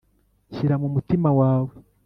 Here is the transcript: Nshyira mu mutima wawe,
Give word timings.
Nshyira 0.49 0.75
mu 0.81 0.87
mutima 0.95 1.29
wawe, 1.39 1.73